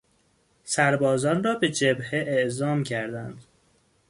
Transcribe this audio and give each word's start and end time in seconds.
سربازان 0.63 1.43
را 1.43 1.55
به 1.55 1.69
جبهه 1.69 2.09
اعزام 2.27 2.83
کردند. 2.83 3.43